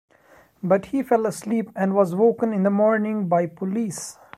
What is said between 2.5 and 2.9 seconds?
in the